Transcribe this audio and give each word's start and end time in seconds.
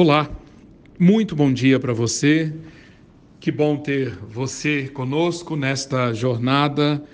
Olá, 0.00 0.30
muito 0.96 1.34
bom 1.34 1.52
dia 1.52 1.80
para 1.80 1.92
você. 1.92 2.54
Que 3.40 3.50
bom 3.50 3.76
ter 3.76 4.14
você 4.30 4.86
conosco 4.86 5.56
nesta 5.56 6.12
jornada 6.12 7.04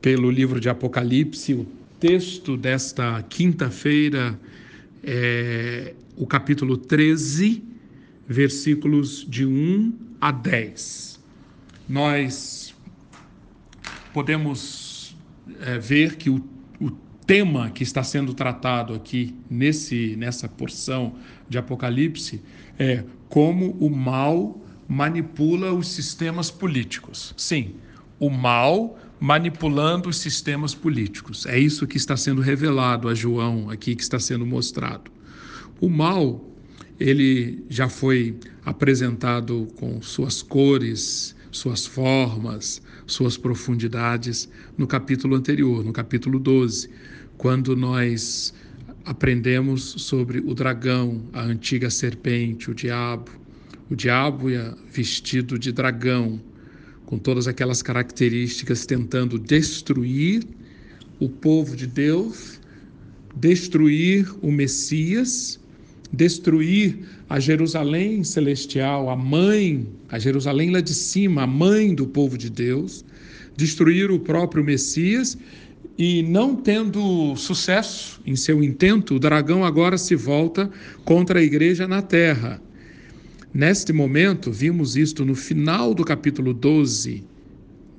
pelo 0.00 0.30
livro 0.30 0.60
de 0.60 0.68
Apocalipse. 0.68 1.54
O 1.54 1.66
texto 1.98 2.56
desta 2.56 3.20
quinta-feira 3.28 4.38
é 5.02 5.92
o 6.16 6.24
capítulo 6.24 6.76
13, 6.76 7.64
versículos 8.28 9.26
de 9.28 9.44
1 9.44 9.92
a 10.20 10.30
10. 10.30 11.18
Nós 11.88 12.72
podemos 14.14 15.16
é, 15.62 15.80
ver 15.80 16.14
que 16.14 16.30
o, 16.30 16.40
tema 17.30 17.70
que 17.70 17.84
está 17.84 18.02
sendo 18.02 18.34
tratado 18.34 18.92
aqui 18.92 19.36
nesse, 19.48 20.16
nessa 20.16 20.48
porção 20.48 21.14
de 21.48 21.58
Apocalipse 21.58 22.42
é 22.76 23.04
como 23.28 23.70
o 23.78 23.88
mal 23.88 24.60
manipula 24.88 25.72
os 25.72 25.86
sistemas 25.86 26.50
políticos. 26.50 27.32
Sim, 27.36 27.76
o 28.18 28.28
mal 28.28 28.98
manipulando 29.20 30.08
os 30.08 30.16
sistemas 30.16 30.74
políticos. 30.74 31.46
É 31.46 31.56
isso 31.56 31.86
que 31.86 31.96
está 31.96 32.16
sendo 32.16 32.42
revelado 32.42 33.08
a 33.08 33.14
João 33.14 33.70
aqui, 33.70 33.94
que 33.94 34.02
está 34.02 34.18
sendo 34.18 34.44
mostrado. 34.44 35.08
O 35.80 35.88
mal, 35.88 36.44
ele 36.98 37.64
já 37.68 37.88
foi 37.88 38.40
apresentado 38.64 39.68
com 39.76 40.02
suas 40.02 40.42
cores, 40.42 41.36
suas 41.52 41.86
formas, 41.86 42.82
suas 43.06 43.36
profundidades 43.36 44.48
no 44.76 44.88
capítulo 44.88 45.36
anterior, 45.36 45.84
no 45.84 45.92
capítulo 45.92 46.40
12, 46.40 46.90
quando 47.40 47.74
nós 47.74 48.52
aprendemos 49.02 49.94
sobre 49.96 50.40
o 50.40 50.52
dragão, 50.52 51.22
a 51.32 51.40
antiga 51.40 51.88
serpente, 51.88 52.70
o 52.70 52.74
diabo, 52.74 53.30
o 53.88 53.96
diabo 53.96 54.48
vestido 54.92 55.58
de 55.58 55.72
dragão, 55.72 56.38
com 57.06 57.16
todas 57.16 57.48
aquelas 57.48 57.80
características 57.80 58.84
tentando 58.84 59.38
destruir 59.38 60.44
o 61.18 61.30
povo 61.30 61.74
de 61.74 61.86
Deus, 61.86 62.60
destruir 63.34 64.30
o 64.42 64.52
Messias, 64.52 65.58
destruir 66.12 66.98
a 67.26 67.40
Jerusalém 67.40 68.22
celestial, 68.22 69.08
a 69.08 69.16
mãe, 69.16 69.88
a 70.10 70.18
Jerusalém 70.18 70.72
lá 70.72 70.82
de 70.82 70.92
cima, 70.92 71.44
a 71.44 71.46
mãe 71.46 71.94
do 71.94 72.06
povo 72.06 72.36
de 72.36 72.50
Deus, 72.50 73.02
destruir 73.56 74.10
o 74.10 74.20
próprio 74.20 74.62
Messias 74.62 75.38
e 76.00 76.22
não 76.22 76.56
tendo 76.56 77.36
sucesso 77.36 78.22
em 78.24 78.34
seu 78.34 78.64
intento, 78.64 79.16
o 79.16 79.18
dragão 79.18 79.62
agora 79.62 79.98
se 79.98 80.16
volta 80.16 80.70
contra 81.04 81.40
a 81.40 81.42
igreja 81.42 81.86
na 81.86 82.00
terra. 82.00 82.58
Neste 83.52 83.92
momento, 83.92 84.50
vimos 84.50 84.96
isto 84.96 85.26
no 85.26 85.34
final 85.34 85.92
do 85.92 86.02
capítulo 86.02 86.54
12, 86.54 87.22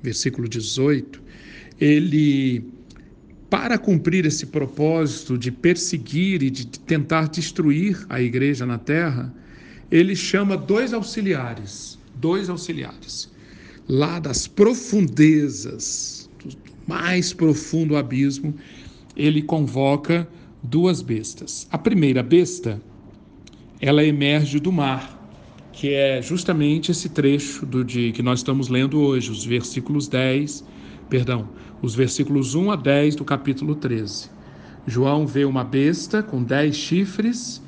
versículo 0.02 0.48
18. 0.48 1.22
Ele, 1.80 2.64
para 3.48 3.78
cumprir 3.78 4.26
esse 4.26 4.46
propósito 4.46 5.38
de 5.38 5.52
perseguir 5.52 6.42
e 6.42 6.50
de 6.50 6.66
tentar 6.66 7.28
destruir 7.28 8.04
a 8.08 8.20
igreja 8.20 8.66
na 8.66 8.78
terra, 8.78 9.32
ele 9.92 10.16
chama 10.16 10.56
dois 10.56 10.92
auxiliares, 10.92 11.96
dois 12.16 12.50
auxiliares, 12.50 13.30
lá 13.88 14.18
das 14.18 14.48
profundezas 14.48 16.21
mais 16.86 17.32
profundo 17.32 17.96
abismo, 17.96 18.54
ele 19.16 19.42
convoca 19.42 20.28
duas 20.62 21.02
bestas. 21.02 21.66
A 21.70 21.78
primeira 21.78 22.22
besta, 22.22 22.80
ela 23.80 24.04
emerge 24.04 24.58
do 24.60 24.70
mar, 24.70 25.18
que 25.72 25.92
é 25.92 26.22
justamente 26.22 26.90
esse 26.90 27.08
trecho 27.08 27.66
do 27.66 27.84
de 27.84 28.12
que 28.12 28.22
nós 28.22 28.40
estamos 28.40 28.68
lendo 28.68 29.00
hoje, 29.00 29.30
os 29.30 29.44
versículos 29.44 30.06
10, 30.08 30.64
perdão, 31.08 31.48
os 31.80 31.94
versículos 31.94 32.54
1 32.54 32.70
a 32.70 32.76
10 32.76 33.16
do 33.16 33.24
capítulo 33.24 33.74
13. 33.74 34.30
João 34.86 35.26
vê 35.26 35.44
uma 35.44 35.64
besta 35.64 36.22
com 36.22 36.42
dez 36.42 36.74
chifres 36.76 37.62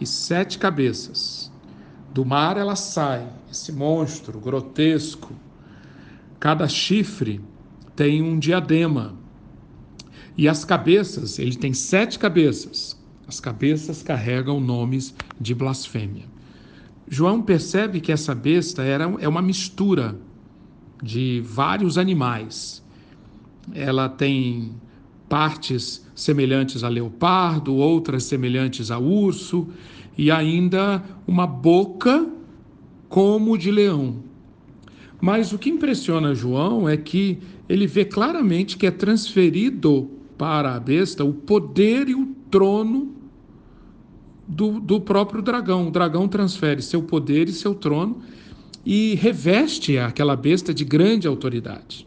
e 0.00 0.06
sete 0.06 0.58
cabeças. 0.58 1.52
Do 2.12 2.24
mar 2.24 2.56
ela 2.56 2.74
sai, 2.74 3.26
esse 3.50 3.70
monstro 3.72 4.40
grotesco. 4.40 5.32
Cada 6.40 6.66
chifre 6.68 7.40
tem 7.98 8.22
um 8.22 8.38
diadema. 8.38 9.16
E 10.36 10.48
as 10.48 10.64
cabeças, 10.64 11.36
ele 11.40 11.56
tem 11.56 11.74
sete 11.74 12.16
cabeças. 12.16 12.96
As 13.26 13.40
cabeças 13.40 14.04
carregam 14.04 14.60
nomes 14.60 15.12
de 15.40 15.52
blasfêmia. 15.52 16.26
João 17.08 17.42
percebe 17.42 18.00
que 18.00 18.12
essa 18.12 18.36
besta 18.36 18.84
era, 18.84 19.12
é 19.18 19.26
uma 19.26 19.42
mistura 19.42 20.16
de 21.02 21.42
vários 21.44 21.98
animais. 21.98 22.84
Ela 23.74 24.08
tem 24.08 24.76
partes 25.28 26.06
semelhantes 26.14 26.84
a 26.84 26.88
leopardo, 26.88 27.74
outras 27.74 28.22
semelhantes 28.22 28.92
a 28.92 28.98
urso, 28.98 29.66
e 30.16 30.30
ainda 30.30 31.02
uma 31.26 31.48
boca 31.48 32.30
como 33.08 33.58
de 33.58 33.72
leão. 33.72 34.27
Mas 35.20 35.52
o 35.52 35.58
que 35.58 35.68
impressiona 35.68 36.34
João 36.34 36.88
é 36.88 36.96
que 36.96 37.38
ele 37.68 37.86
vê 37.86 38.04
claramente 38.04 38.76
que 38.76 38.86
é 38.86 38.90
transferido 38.90 40.10
para 40.36 40.74
a 40.74 40.80
besta 40.80 41.24
o 41.24 41.32
poder 41.32 42.08
e 42.08 42.14
o 42.14 42.26
trono 42.50 43.14
do, 44.46 44.78
do 44.78 45.00
próprio 45.00 45.42
dragão. 45.42 45.88
O 45.88 45.90
dragão 45.90 46.28
transfere 46.28 46.80
seu 46.80 47.02
poder 47.02 47.48
e 47.48 47.52
seu 47.52 47.74
trono 47.74 48.22
e 48.86 49.16
reveste 49.16 49.98
aquela 49.98 50.36
besta 50.36 50.72
de 50.72 50.84
grande 50.84 51.26
autoridade. 51.26 52.06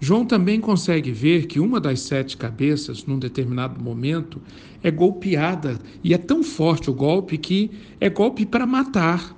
João 0.00 0.24
também 0.24 0.60
consegue 0.60 1.10
ver 1.10 1.46
que 1.46 1.58
uma 1.60 1.80
das 1.80 2.00
sete 2.00 2.36
cabeças, 2.36 3.06
num 3.06 3.18
determinado 3.18 3.82
momento, 3.82 4.40
é 4.82 4.90
golpeada 4.90 5.78
e 6.02 6.12
é 6.12 6.18
tão 6.18 6.42
forte 6.42 6.90
o 6.90 6.94
golpe 6.94 7.38
que 7.38 7.70
é 8.00 8.10
golpe 8.10 8.44
para 8.44 8.66
matar. 8.66 9.35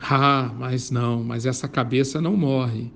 Ah, 0.00 0.52
mas 0.58 0.90
não, 0.90 1.24
mas 1.24 1.46
essa 1.46 1.66
cabeça 1.66 2.20
não 2.20 2.36
morre. 2.36 2.92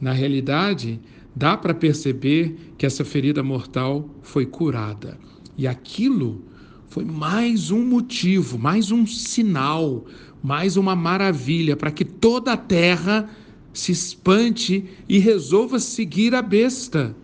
Na 0.00 0.12
realidade, 0.12 1.00
dá 1.34 1.56
para 1.56 1.74
perceber 1.74 2.74
que 2.76 2.86
essa 2.86 3.04
ferida 3.04 3.42
mortal 3.42 4.08
foi 4.22 4.46
curada. 4.46 5.18
E 5.56 5.66
aquilo 5.66 6.42
foi 6.88 7.04
mais 7.04 7.70
um 7.70 7.84
motivo, 7.84 8.58
mais 8.58 8.90
um 8.90 9.06
sinal, 9.06 10.04
mais 10.42 10.76
uma 10.76 10.96
maravilha 10.96 11.76
para 11.76 11.90
que 11.90 12.04
toda 12.04 12.52
a 12.52 12.56
terra 12.56 13.30
se 13.72 13.92
espante 13.92 14.84
e 15.08 15.18
resolva 15.18 15.78
seguir 15.78 16.34
a 16.34 16.42
besta. 16.42 17.14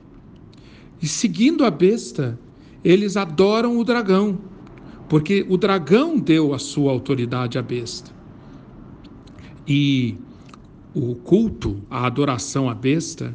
E 1.02 1.08
seguindo 1.08 1.64
a 1.64 1.70
besta, 1.70 2.38
eles 2.84 3.16
adoram 3.16 3.78
o 3.78 3.84
dragão, 3.84 4.38
porque 5.08 5.44
o 5.48 5.56
dragão 5.56 6.18
deu 6.18 6.54
a 6.54 6.58
sua 6.58 6.92
autoridade 6.92 7.58
à 7.58 7.62
besta. 7.62 8.15
E 9.66 10.16
o 10.94 11.14
culto, 11.14 11.82
a 11.90 12.06
adoração 12.06 12.68
à 12.68 12.74
besta, 12.74 13.34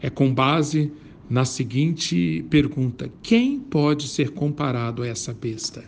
é 0.00 0.10
com 0.10 0.32
base 0.32 0.92
na 1.28 1.44
seguinte 1.44 2.44
pergunta: 2.50 3.10
quem 3.22 3.58
pode 3.58 4.08
ser 4.08 4.30
comparado 4.30 5.02
a 5.02 5.06
essa 5.06 5.32
besta? 5.32 5.84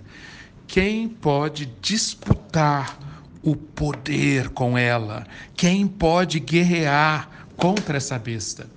Quem 0.66 1.08
pode 1.08 1.66
disputar 1.82 2.98
o 3.42 3.54
poder 3.54 4.48
com 4.50 4.78
ela? 4.78 5.26
Quem 5.54 5.86
pode 5.86 6.40
guerrear 6.40 7.46
contra 7.56 7.96
essa 7.96 8.18
besta? 8.18 8.70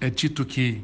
É 0.00 0.10
dito 0.10 0.44
que 0.44 0.82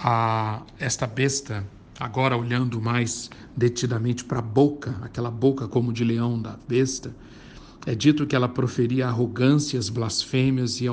a, 0.00 0.62
esta 0.80 1.06
besta, 1.06 1.64
agora 1.98 2.36
olhando 2.36 2.80
mais 2.80 3.30
detidamente 3.56 4.24
para 4.24 4.38
a 4.38 4.42
boca, 4.42 4.96
aquela 5.02 5.30
boca 5.30 5.68
como 5.68 5.92
de 5.92 6.04
leão 6.04 6.40
da 6.40 6.58
besta, 6.68 7.14
é 7.86 7.94
dito 7.94 8.26
que 8.26 8.36
ela 8.36 8.48
proferia 8.48 9.08
arrogâncias, 9.08 9.88
blasfêmias 9.88 10.80
e, 10.80 10.86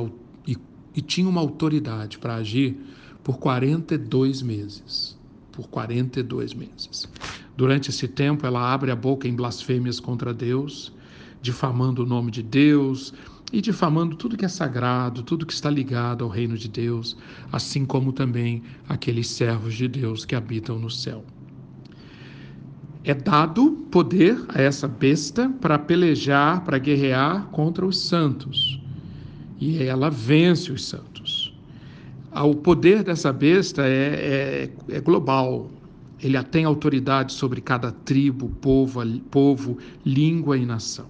e, 0.47 0.57
e 0.95 1.01
tinha 1.01 1.29
uma 1.29 1.41
autoridade 1.41 2.17
para 2.17 2.35
agir 2.35 2.77
por 3.23 3.37
42 3.37 4.41
meses. 4.41 5.17
Por 5.51 5.67
42 5.67 6.53
meses. 6.53 7.07
Durante 7.55 7.89
esse 7.89 8.07
tempo, 8.07 8.45
ela 8.45 8.73
abre 8.73 8.89
a 8.89 8.95
boca 8.95 9.27
em 9.27 9.35
blasfêmias 9.35 9.99
contra 9.99 10.33
Deus, 10.33 10.93
difamando 11.41 12.03
o 12.03 12.05
nome 12.05 12.31
de 12.31 12.41
Deus 12.41 13.13
e 13.51 13.61
difamando 13.61 14.15
tudo 14.15 14.37
que 14.37 14.45
é 14.45 14.49
sagrado, 14.49 15.23
tudo 15.23 15.45
que 15.45 15.53
está 15.53 15.69
ligado 15.69 16.23
ao 16.23 16.29
reino 16.29 16.57
de 16.57 16.67
Deus, 16.67 17.17
assim 17.51 17.85
como 17.85 18.13
também 18.13 18.63
aqueles 18.87 19.27
servos 19.27 19.75
de 19.75 19.87
Deus 19.87 20.25
que 20.25 20.35
habitam 20.35 20.77
no 20.77 20.89
céu 20.89 21.23
é 23.03 23.13
dado 23.13 23.71
poder 23.89 24.39
a 24.49 24.61
essa 24.61 24.87
besta 24.87 25.49
para 25.61 25.79
pelejar, 25.79 26.63
para 26.63 26.77
guerrear 26.77 27.47
contra 27.47 27.85
os 27.85 27.99
santos. 27.99 28.79
E 29.59 29.81
ela 29.83 30.09
vence 30.09 30.71
os 30.71 30.85
santos. 30.85 31.53
Ah, 32.31 32.43
o 32.43 32.55
poder 32.55 33.03
dessa 33.03 33.33
besta 33.33 33.83
é, 33.85 34.69
é, 34.89 34.95
é 34.95 35.01
global. 35.01 35.71
Ele 36.21 36.41
tem 36.43 36.65
autoridade 36.65 37.33
sobre 37.33 37.61
cada 37.61 37.91
tribo, 37.91 38.49
povo, 38.61 39.01
povo, 39.31 39.77
língua 40.05 40.57
e 40.57 40.65
nação. 40.65 41.07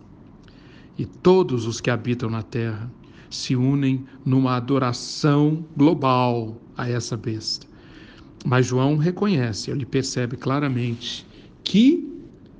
E 1.00 1.06
todos 1.06 1.66
os 1.66 1.80
que 1.80 1.90
habitam 1.90 2.30
na 2.30 2.44
terra 2.44 2.92
se 3.30 3.56
unem 3.56 4.06
numa 4.25 4.57
adoração 4.57 5.66
global 5.78 6.62
a 6.75 6.90
essa 6.90 7.16
besta. 7.16 7.66
Mas 8.46 8.66
João 8.66 8.98
reconhece, 8.98 9.72
ele 9.72 9.86
percebe 9.86 10.36
claramente 10.36 11.25
que 11.63 12.06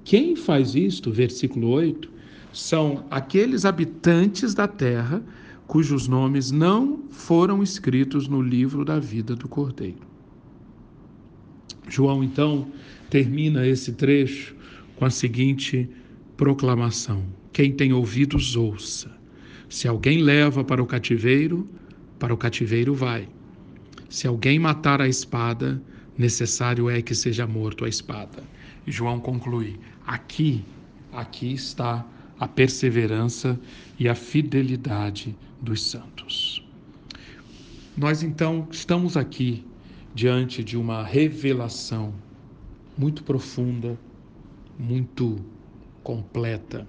quem 0.06 0.38
faz 0.38 0.74
isto, 0.74 1.12
versículo 1.12 1.68
8, 1.68 2.10
são 2.54 3.04
aqueles 3.12 3.66
habitantes 3.66 4.54
da 4.54 4.70
terra 4.70 5.22
cujos 5.68 6.08
nomes 6.08 6.50
não 6.50 7.04
foram 7.10 7.62
escritos 7.62 8.30
no 8.30 8.42
livro 8.42 8.86
da 8.86 9.00
vida 9.00 9.36
do 9.36 9.50
Cordeiro. 9.50 10.08
João 11.90 12.24
então 12.24 12.72
termina 13.10 13.68
esse 13.68 13.92
trecho 13.92 14.56
com 14.96 15.06
a 15.06 15.10
seguinte 15.10 15.90
proclamação: 16.38 17.24
Quem 17.60 17.74
tem 17.74 17.92
ouvidos, 17.92 18.56
ouça. 18.56 19.12
Se 19.68 19.86
alguém 19.86 20.22
leva 20.22 20.64
para 20.64 20.82
o 20.82 20.86
cativeiro, 20.86 21.68
para 22.18 22.34
o 22.34 22.38
cativeiro 22.38 22.96
vai. 22.96 23.28
Se 24.10 24.26
alguém 24.28 24.58
matar 24.58 25.02
a 25.02 25.10
espada, 25.10 25.84
necessário 26.18 26.90
é 26.90 27.02
que 27.02 27.14
seja 27.14 27.46
morto 27.46 27.84
a 27.84 27.90
espada. 27.90 28.42
E 28.88 28.92
João 28.94 29.20
conclui: 29.20 29.78
aqui, 30.08 30.64
aqui 31.12 31.52
está 31.52 32.08
a 32.40 32.48
perseverança 32.48 33.60
e 34.00 34.08
a 34.08 34.16
fidelidade 34.16 35.36
dos 35.62 35.84
santos. 35.84 36.66
Nós 37.98 38.24
então 38.24 38.70
estamos 38.72 39.18
aqui 39.18 39.66
diante 40.16 40.64
de 40.64 40.78
uma 40.78 41.04
revelação 41.04 42.14
muito 42.98 43.22
profunda, 43.22 44.00
muito 44.80 45.44
completa, 46.02 46.88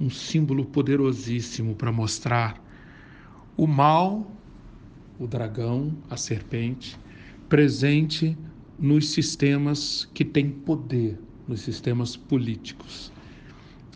um 0.00 0.08
símbolo 0.10 0.64
poderosíssimo 0.64 1.74
para 1.74 1.90
mostrar 1.90 2.62
o 3.56 3.66
mal, 3.66 4.30
o 5.18 5.26
dragão, 5.26 5.92
a 6.08 6.16
serpente, 6.16 6.98
presente 7.48 8.36
nos 8.78 9.10
sistemas 9.10 10.08
que 10.14 10.24
têm 10.24 10.50
poder, 10.50 11.18
nos 11.48 11.62
sistemas 11.62 12.16
políticos, 12.16 13.12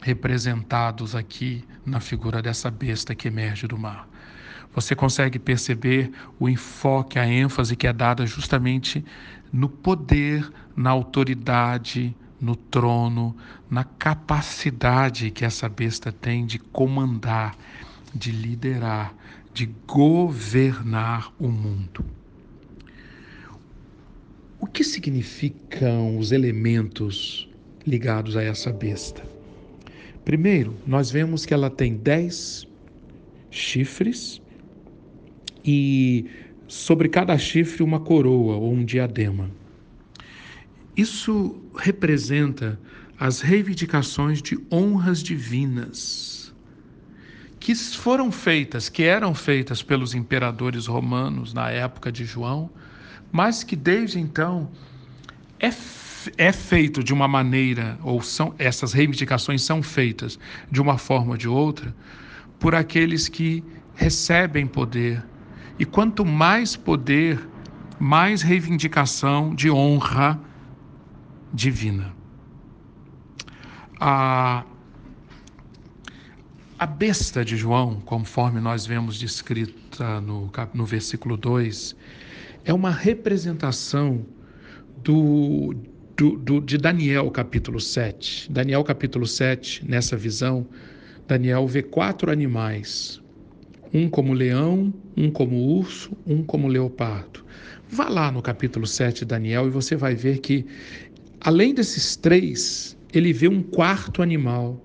representados 0.01 1.15
aqui 1.15 1.63
na 1.87 2.01
figura 2.01 2.43
dessa 2.43 2.71
besta 2.71 3.15
que 3.15 3.29
emerge 3.29 3.69
do 3.69 3.79
mar. 3.79 4.09
Você 4.75 4.97
consegue 4.97 5.39
perceber 5.39 6.11
o 6.41 6.49
enfoque, 6.49 7.19
a 7.19 7.27
ênfase 7.27 7.77
que 7.77 7.87
é 7.87 7.93
dada 7.93 8.27
justamente 8.27 9.05
no 9.53 9.69
poder, 9.69 10.51
na 10.75 10.91
autoridade, 10.91 12.17
no 12.43 12.57
trono, 12.57 13.37
na 13.71 13.85
capacidade 13.85 15.31
que 15.31 15.45
essa 15.45 15.69
besta 15.69 16.11
tem 16.11 16.45
de 16.45 16.59
comandar, 16.59 17.57
de 18.13 18.33
liderar, 18.33 19.15
de 19.55 19.67
governar 19.87 21.33
o 21.39 21.47
mundo. 21.47 22.05
O 24.59 24.67
que 24.67 24.83
significam 24.83 26.19
os 26.19 26.33
elementos 26.33 27.49
ligados 27.87 28.37
a 28.37 28.43
essa 28.43 28.73
besta? 28.73 29.23
Primeiro, 30.25 30.75
nós 30.85 31.13
vemos 31.13 31.47
que 31.47 31.55
ela 31.55 31.71
tem 31.71 31.95
dez 31.95 32.67
chifres 33.51 34.43
e 35.65 36.27
sobre 36.67 37.09
cada 37.09 37.39
chifre 37.39 37.85
uma 37.85 38.01
coroa 38.01 38.57
ou 38.57 38.73
um 38.73 38.85
diadema. 38.85 39.62
Isso 40.97 41.63
representa 41.77 42.79
as 43.19 43.41
reivindicações 43.41 44.43
de 44.43 44.59
honras 44.71 45.23
divinas 45.23 46.55
que 47.59 47.75
foram 47.77 48.33
feitas, 48.33 48.89
que 48.89 49.05
eram 49.05 49.33
feitas 49.35 49.85
pelos 49.85 50.15
imperadores 50.15 50.87
romanos 50.87 51.55
na 51.55 51.71
época 51.71 52.11
de 52.11 52.25
João, 52.25 52.69
mas 53.31 53.63
que 53.63 53.77
desde 53.77 54.19
então 54.19 54.71
é 55.61 55.71
é 56.37 56.53
feito 56.53 57.03
de 57.03 57.13
uma 57.13 57.27
maneira, 57.27 57.99
ou 58.03 58.23
são 58.23 58.55
essas 58.59 58.93
reivindicações 58.93 59.63
são 59.63 59.83
feitas 59.83 60.39
de 60.71 60.81
uma 60.81 60.99
forma 60.99 61.33
ou 61.33 61.37
de 61.37 61.49
outra, 61.49 61.95
por 62.61 62.75
aqueles 62.75 63.29
que 63.29 63.65
recebem 63.95 64.67
poder. 64.67 65.25
E 65.79 65.85
quanto 65.85 66.25
mais 66.25 66.77
poder, 66.77 67.49
mais 67.99 68.43
reivindicação 68.43 69.55
de 69.55 69.71
honra 69.71 70.41
divina. 71.53 72.15
A, 74.01 74.65
a 76.79 76.87
besta 76.87 77.45
de 77.45 77.57
João, 77.57 78.01
conforme 78.01 78.61
nós 78.61 78.87
vemos 78.87 79.19
descrita 79.19 80.21
no, 80.21 80.51
no 80.75 80.85
versículo 80.85 81.37
2, 81.37 81.95
é 82.65 82.73
uma 82.73 82.91
representação 82.91 84.25
do, 85.03 85.75
do, 86.17 86.39
do, 86.39 86.61
de 86.61 86.79
Daniel 86.79 87.31
capítulo 87.31 87.81
7. 87.81 88.51
Daniel 88.51 88.83
capítulo 88.85 89.27
7, 89.27 89.89
nessa 89.89 90.17
visão, 90.17 90.67
Daniel 91.27 91.67
vê 91.67 91.83
quatro 91.83 92.31
animais: 92.31 93.21
um 93.93 94.09
como 94.09 94.33
leão, 94.33 94.93
um 95.17 95.31
como 95.31 95.57
urso, 95.57 96.17
um 96.27 96.43
como 96.43 96.69
leopardo. 96.69 97.45
Vá 97.89 98.09
lá 98.09 98.33
no 98.33 98.41
capítulo 98.41 98.87
7 98.87 99.21
de 99.21 99.25
Daniel 99.27 99.67
e 99.67 99.71
você 99.71 99.95
vai 99.95 100.15
ver 100.15 100.39
que, 100.39 100.65
além 101.43 101.75
desses 101.75 102.17
três, 102.17 102.97
ele 103.13 103.33
vê 103.33 103.49
um 103.49 103.63
quarto 103.63 104.23
animal, 104.23 104.81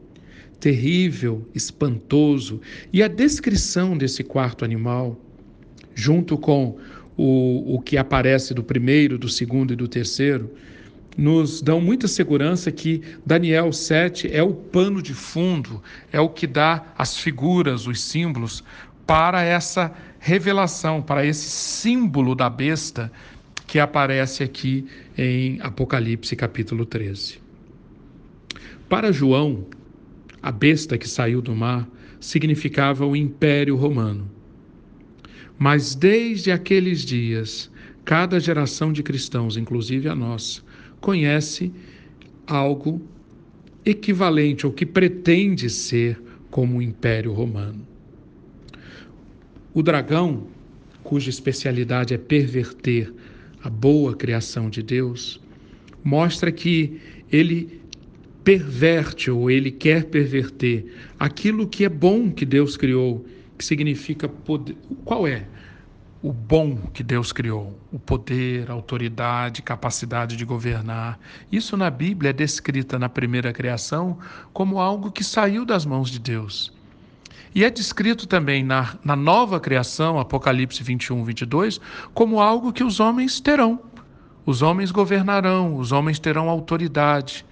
terrível, 0.59 1.48
espantoso, 1.54 2.59
e 2.92 3.04
a 3.04 3.07
descrição 3.07 3.98
desse 3.98 4.24
quarto 4.24 4.65
animal, 4.65 5.19
junto 5.94 6.38
com 6.38 6.77
o, 7.15 7.75
o 7.75 7.81
que 7.81 7.98
aparece 7.98 8.54
do 8.54 8.63
primeiro, 8.63 9.18
do 9.18 9.30
segundo 9.30 9.74
e 9.74 9.75
do 9.75 9.88
terceiro, 9.88 10.51
nos 11.15 11.62
dão 11.62 11.81
muita 11.81 12.07
segurança 12.07 12.71
que 12.71 13.01
Daniel 13.25 13.74
7 13.74 14.31
é 14.31 14.44
o 14.44 14.54
pano 14.54 15.01
de 15.01 15.13
fundo, 15.13 15.81
é 16.12 16.19
o 16.19 16.30
que 16.30 16.45
dá 16.45 16.94
as 16.98 17.18
figuras, 17.18 17.88
os 17.88 18.01
símbolos 18.01 18.63
para 19.06 19.42
essa 19.42 19.92
revelação, 20.19 21.01
para 21.01 21.25
esse 21.25 21.50
símbolo 21.50 22.36
da 22.36 22.50
besta 22.50 23.12
que 23.68 23.78
aparece 23.80 24.44
aqui 24.44 24.86
em 25.18 25.60
Apocalipse 25.62 26.36
capítulo 26.38 26.86
13. 26.86 27.40
Para 28.88 29.12
João, 29.12 29.66
a 30.42 30.52
besta 30.52 30.97
que 30.97 31.07
saiu 31.07 31.42
do 31.42 31.54
mar 31.54 31.88
significava 32.19 33.06
o 33.06 33.16
Império 33.16 33.76
Romano. 33.76 34.31
Mas 35.59 35.94
desde 35.94 36.50
aqueles 36.52 37.02
dias, 37.02 37.69
cada 38.06 38.40
geração 38.40 38.94
de 38.94 39.04
cristãos, 39.04 39.57
inclusive 39.57 40.07
a 40.07 40.16
nossa, 40.16 40.62
conhece 41.02 41.71
algo 42.45 43.02
equivalente 43.83 44.66
ou 44.66 44.71
que 44.71 44.86
pretende 44.86 45.69
ser 45.69 46.21
como 46.50 46.78
o 46.78 46.81
Império 46.81 47.33
Romano. 47.33 47.86
O 49.74 49.83
dragão, 49.83 50.47
cuja 51.04 51.30
especialidade 51.30 52.14
é 52.14 52.18
perverter 52.18 53.14
a 53.64 53.69
boa 53.69 54.16
criação 54.16 54.69
de 54.69 54.81
Deus, 54.81 55.40
mostra 56.04 56.52
que 56.52 57.02
ele 57.31 57.81
perverte 58.44 59.30
ou 59.30 59.52
ele 59.52 59.71
quer 59.71 60.06
perverter 60.06 60.94
aquilo 61.19 61.68
que 61.68 61.83
é 61.83 61.90
bom 61.90 62.31
que 62.31 62.45
Deus 62.45 62.78
criou, 62.78 63.26
que 63.57 63.66
significa 63.66 64.30
poder. 64.30 64.78
Qual 65.04 65.28
é? 65.28 65.45
o 66.21 66.33
bom 66.33 66.76
que 66.94 67.04
Deus 67.04 67.31
criou, 67.31 67.80
o 67.92 67.99
poder, 67.99 68.69
a 68.69 68.73
autoridade, 68.73 69.61
capacidade 69.61 70.35
de 70.35 70.44
governar. 70.44 71.19
Isso 71.52 71.78
na 71.78 71.90
Bíblia 71.90 72.31
é 72.31 72.33
descrita 72.33 72.97
na 72.97 73.07
primeira 73.07 73.54
criação 73.54 74.18
como 74.52 74.80
algo 74.80 75.11
que 75.11 75.23
saiu 75.23 75.64
das 75.64 75.85
mãos 75.85 76.09
de 76.09 76.19
Deus. 76.19 76.73
E 77.54 77.63
é 77.63 77.69
descrito 77.69 78.27
também 78.27 78.63
na, 78.63 78.95
na 79.04 79.16
nova 79.16 79.59
criação, 79.59 80.19
Apocalipse 80.19 80.83
21, 80.83 81.23
22, 81.23 81.80
como 82.13 82.39
algo 82.39 82.73
que 82.73 82.83
os 82.83 82.99
homens 82.99 83.39
terão. 83.39 83.80
Os 84.45 84.61
homens 84.61 84.92
governarão, 84.92 85.75
os 85.75 85.92
homens 85.92 86.19
terão 86.19 86.49
autoridade. 86.49 87.45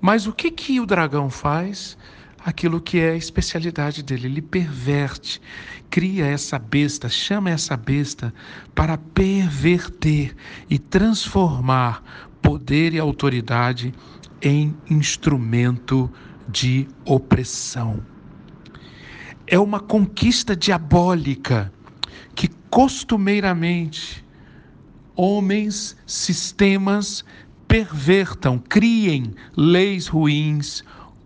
Mas 0.00 0.26
o 0.26 0.32
que, 0.32 0.50
que 0.50 0.80
o 0.80 0.86
dragão 0.86 1.28
faz? 1.28 1.96
aquilo 2.44 2.80
que 2.80 2.98
é 2.98 3.10
a 3.10 3.16
especialidade 3.16 4.02
dele. 4.02 4.26
Ele 4.26 4.42
perverte, 4.42 5.40
cria 5.88 6.26
essa 6.26 6.58
besta, 6.58 7.08
chama 7.08 7.50
essa 7.50 7.76
besta 7.76 8.32
para 8.74 8.96
perverter 8.96 10.34
e 10.68 10.78
transformar 10.78 12.02
poder 12.40 12.94
e 12.94 12.98
autoridade 12.98 13.92
em 14.40 14.74
instrumento 14.88 16.10
de 16.48 16.88
opressão. 17.04 18.02
É 19.52 19.58
uma 19.58 19.80
conquista 19.80 20.54
diabólica 20.54 21.72
que 22.36 22.46
costumeiramente 22.70 24.24
homens, 25.16 25.96
sistemas 26.06 27.24
pervertam, 27.66 28.60
criem 28.60 29.34
leis 29.56 30.06
ruins, 30.06 30.84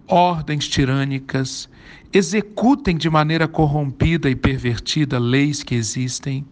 ordens 0.09 0.67
tirânicas, 0.67 1.69
executem 2.15 2.97
de 2.97 3.11
maneira 3.11 3.47
corrompida 3.47 4.31
e 4.31 4.35
pervertida 4.35 5.19
leis 5.19 5.63
que 5.63 5.75
existem. 5.75 6.47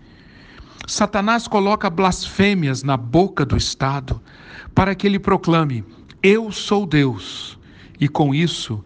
Satanás 0.87 1.49
coloca 1.49 1.89
blasfêmias 1.89 2.83
na 2.83 2.99
boca 2.99 3.47
do 3.47 3.57
Estado 3.57 4.21
para 4.75 4.95
que 4.95 5.07
ele 5.07 5.19
proclame: 5.19 5.83
Eu 6.23 6.53
sou 6.53 6.85
Deus, 6.85 7.59
e 8.01 8.09
com 8.09 8.35
isso 8.35 8.83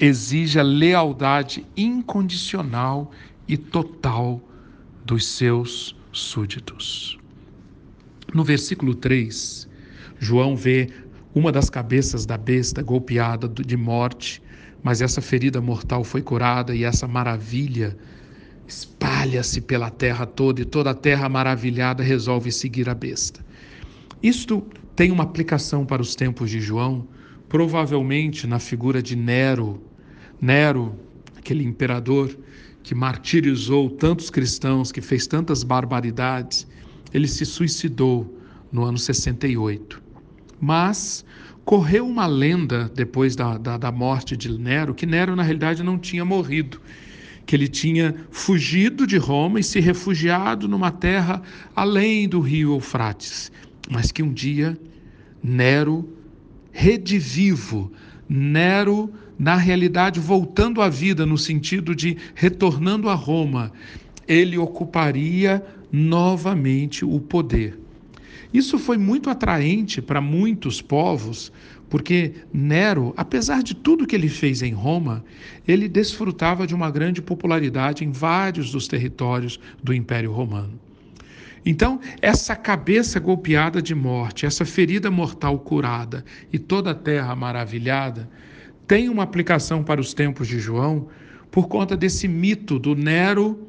exija 0.00 0.62
lealdade 0.62 1.66
incondicional 1.76 3.10
e 3.48 3.56
total 3.56 4.40
dos 5.04 5.26
seus 5.26 5.96
súditos. 6.12 7.18
No 8.32 8.44
versículo 8.44 8.94
3, 8.94 9.68
João 10.18 10.54
vê 10.54 10.88
uma 11.34 11.50
das 11.50 11.70
cabeças 11.70 12.26
da 12.26 12.36
besta 12.36 12.82
golpeada 12.82 13.48
de 13.48 13.76
morte, 13.76 14.42
mas 14.82 15.00
essa 15.00 15.20
ferida 15.20 15.60
mortal 15.60 16.04
foi 16.04 16.22
curada 16.22 16.74
e 16.74 16.84
essa 16.84 17.08
maravilha 17.08 17.96
espalha-se 18.66 19.60
pela 19.60 19.90
terra 19.90 20.24
toda 20.26 20.60
e 20.60 20.64
toda 20.64 20.90
a 20.90 20.94
terra 20.94 21.28
maravilhada 21.28 22.02
resolve 22.02 22.52
seguir 22.52 22.88
a 22.88 22.94
besta. 22.94 23.44
Isto 24.22 24.64
tem 24.94 25.10
uma 25.10 25.24
aplicação 25.24 25.84
para 25.84 26.02
os 26.02 26.14
tempos 26.14 26.50
de 26.50 26.60
João, 26.60 27.06
provavelmente 27.50 28.46
na 28.46 28.60
figura 28.60 29.02
de 29.02 29.16
Nero. 29.16 29.82
Nero, 30.40 30.94
aquele 31.36 31.64
imperador 31.64 32.34
que 32.80 32.94
martirizou 32.94 33.90
tantos 33.90 34.30
cristãos, 34.30 34.90
que 34.92 35.00
fez 35.02 35.26
tantas 35.26 35.64
barbaridades, 35.64 36.66
ele 37.12 37.26
se 37.26 37.44
suicidou 37.44 38.40
no 38.72 38.84
ano 38.84 38.96
68. 38.96 40.00
Mas 40.60 41.24
correu 41.64 42.06
uma 42.06 42.24
lenda 42.24 42.90
depois 42.94 43.34
da, 43.34 43.58
da, 43.58 43.76
da, 43.76 43.90
morte 43.90 44.36
de 44.36 44.56
Nero, 44.56 44.94
que 44.94 45.04
Nero 45.04 45.34
na 45.34 45.42
realidade 45.42 45.82
não 45.82 45.98
tinha 45.98 46.24
morrido, 46.24 46.80
que 47.44 47.56
ele 47.56 47.66
tinha 47.66 48.14
fugido 48.30 49.08
de 49.08 49.18
Roma 49.18 49.58
e 49.58 49.64
se 49.64 49.80
refugiado 49.80 50.68
numa 50.68 50.92
terra 50.92 51.42
além 51.74 52.28
do 52.28 52.38
rio 52.38 52.74
Eufrates, 52.74 53.50
mas 53.90 54.12
que 54.12 54.22
um 54.22 54.32
dia 54.32 54.78
Nero, 55.42 56.19
redivivo, 56.72 57.92
Nero, 58.28 59.12
na 59.38 59.56
realidade, 59.56 60.20
voltando 60.20 60.82
à 60.82 60.88
vida, 60.88 61.24
no 61.26 61.38
sentido 61.38 61.94
de 61.94 62.16
retornando 62.34 63.08
a 63.08 63.14
Roma, 63.14 63.72
ele 64.28 64.56
ocuparia 64.56 65.64
novamente 65.90 67.04
o 67.04 67.18
poder. 67.18 67.78
Isso 68.52 68.78
foi 68.78 68.96
muito 68.96 69.30
atraente 69.30 70.02
para 70.02 70.20
muitos 70.20 70.82
povos, 70.82 71.52
porque 71.88 72.34
Nero, 72.52 73.12
apesar 73.16 73.62
de 73.62 73.74
tudo 73.74 74.06
que 74.06 74.14
ele 74.14 74.28
fez 74.28 74.62
em 74.62 74.72
Roma, 74.72 75.24
ele 75.66 75.88
desfrutava 75.88 76.66
de 76.66 76.74
uma 76.74 76.90
grande 76.90 77.20
popularidade 77.22 78.04
em 78.04 78.12
vários 78.12 78.70
dos 78.70 78.86
territórios 78.86 79.58
do 79.82 79.94
Império 79.94 80.32
Romano. 80.32 80.78
Então, 81.64 82.00
essa 82.22 82.56
cabeça 82.56 83.20
golpeada 83.20 83.82
de 83.82 83.94
morte, 83.94 84.46
essa 84.46 84.64
ferida 84.64 85.10
mortal 85.10 85.58
curada 85.58 86.24
e 86.52 86.58
toda 86.58 86.92
a 86.92 86.94
terra 86.94 87.34
maravilhada, 87.36 88.28
tem 88.86 89.08
uma 89.08 89.22
aplicação 89.22 89.82
para 89.82 90.00
os 90.00 90.14
tempos 90.14 90.48
de 90.48 90.58
João 90.58 91.08
por 91.50 91.68
conta 91.68 91.96
desse 91.96 92.26
mito 92.26 92.78
do 92.78 92.94
Nero 92.94 93.68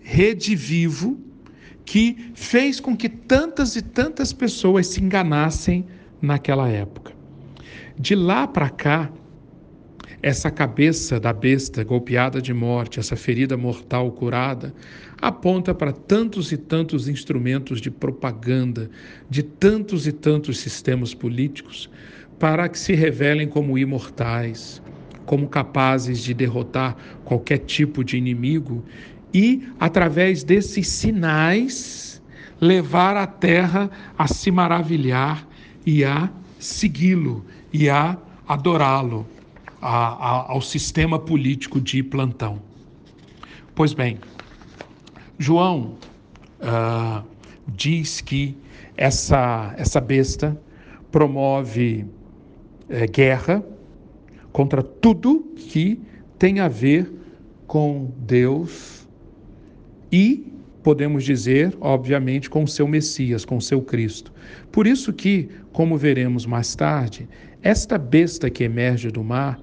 redivivo 0.00 1.18
que 1.84 2.30
fez 2.34 2.80
com 2.80 2.96
que 2.96 3.08
tantas 3.08 3.76
e 3.76 3.82
tantas 3.82 4.32
pessoas 4.32 4.88
se 4.88 5.00
enganassem 5.00 5.86
naquela 6.20 6.68
época. 6.68 7.12
De 7.98 8.14
lá 8.14 8.46
para 8.46 8.68
cá, 8.68 9.10
essa 10.22 10.50
cabeça 10.50 11.20
da 11.20 11.32
besta 11.32 11.84
golpeada 11.84 12.42
de 12.42 12.52
morte, 12.52 12.98
essa 12.98 13.16
ferida 13.16 13.56
mortal 13.56 14.10
curada, 14.10 14.74
aponta 15.20 15.74
para 15.74 15.92
tantos 15.92 16.52
e 16.52 16.56
tantos 16.56 17.08
instrumentos 17.08 17.80
de 17.80 17.90
propaganda, 17.90 18.90
de 19.28 19.42
tantos 19.42 20.06
e 20.06 20.12
tantos 20.12 20.58
sistemas 20.58 21.14
políticos, 21.14 21.90
para 22.38 22.68
que 22.68 22.78
se 22.78 22.94
revelem 22.94 23.48
como 23.48 23.78
imortais, 23.78 24.82
como 25.24 25.48
capazes 25.48 26.22
de 26.22 26.34
derrotar 26.34 26.96
qualquer 27.24 27.58
tipo 27.58 28.04
de 28.04 28.16
inimigo 28.16 28.84
e, 29.32 29.68
através 29.80 30.44
desses 30.44 30.86
sinais, 30.86 32.22
levar 32.60 33.16
a 33.16 33.26
terra 33.26 33.90
a 34.16 34.28
se 34.28 34.50
maravilhar 34.50 35.46
e 35.84 36.04
a 36.04 36.30
segui-lo 36.58 37.44
e 37.72 37.88
a 37.88 38.16
adorá-lo 38.46 39.26
ao 39.80 40.60
sistema 40.60 41.18
político 41.18 41.80
de 41.80 42.02
plantão. 42.02 42.60
Pois 43.74 43.92
bem, 43.92 44.18
João 45.38 45.96
uh, 46.60 47.24
diz 47.68 48.20
que 48.20 48.56
essa, 48.96 49.74
essa 49.76 50.00
besta 50.00 50.58
promove 51.10 52.06
é, 52.88 53.06
guerra 53.06 53.64
contra 54.52 54.82
tudo 54.82 55.40
que 55.56 56.00
tem 56.38 56.60
a 56.60 56.68
ver 56.68 57.12
com 57.66 58.10
Deus 58.18 59.06
e, 60.10 60.52
podemos 60.82 61.24
dizer, 61.24 61.76
obviamente, 61.80 62.48
com 62.48 62.62
o 62.62 62.68
seu 62.68 62.86
Messias, 62.86 63.44
com 63.44 63.56
o 63.56 63.62
seu 63.62 63.82
Cristo. 63.82 64.32
Por 64.70 64.86
isso 64.86 65.12
que, 65.12 65.48
como 65.72 65.96
veremos 65.96 66.46
mais 66.46 66.74
tarde, 66.74 67.28
esta 67.62 67.98
besta 67.98 68.48
que 68.48 68.64
emerge 68.64 69.10
do 69.10 69.24
mar 69.24 69.60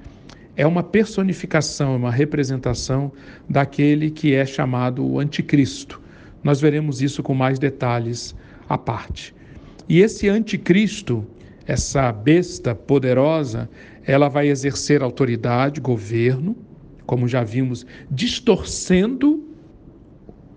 é 0.56 0.66
uma 0.68 0.84
personificação, 0.84 1.94
é 1.94 1.98
uma 1.98 2.12
representação 2.12 3.12
daquele 3.50 4.12
que 4.12 4.34
é 4.34 4.46
chamado 4.46 5.06
o 5.06 5.20
anticristo. 5.20 6.02
Nós 6.44 6.62
veremos 6.62 7.02
isso 7.02 7.24
com 7.24 7.34
mais 7.34 7.58
detalhes 7.58 8.36
à 8.70 8.78
parte. 8.78 9.34
E 9.90 10.00
esse 10.00 10.30
anticristo, 10.30 11.26
essa 11.66 12.12
besta 12.12 12.76
poderosa, 12.76 13.70
ela 14.06 14.30
vai 14.30 14.50
exercer 14.50 15.02
autoridade, 15.02 15.82
governo, 15.82 16.56
como 17.06 17.28
já 17.28 17.44
vimos, 17.44 17.86
distorcendo 18.10 19.44